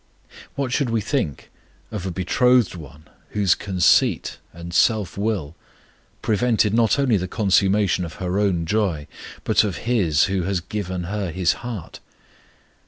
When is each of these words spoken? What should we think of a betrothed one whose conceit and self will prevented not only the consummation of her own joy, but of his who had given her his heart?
What 0.55 0.71
should 0.71 0.89
we 0.89 0.99
think 0.99 1.51
of 1.91 2.07
a 2.07 2.11
betrothed 2.11 2.73
one 2.73 3.07
whose 3.33 3.53
conceit 3.53 4.39
and 4.51 4.73
self 4.73 5.15
will 5.15 5.55
prevented 6.23 6.73
not 6.73 6.97
only 6.97 7.17
the 7.17 7.27
consummation 7.27 8.03
of 8.03 8.13
her 8.15 8.39
own 8.39 8.65
joy, 8.65 9.05
but 9.43 9.63
of 9.63 9.77
his 9.85 10.23
who 10.23 10.41
had 10.41 10.67
given 10.69 11.03
her 11.03 11.29
his 11.29 11.53
heart? 11.61 11.99